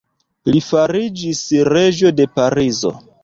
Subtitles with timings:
[0.53, 1.43] Li fariĝis
[1.75, 2.95] reĝo de Parizo.